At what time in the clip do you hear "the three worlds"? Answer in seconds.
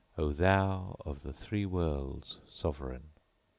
1.21-2.39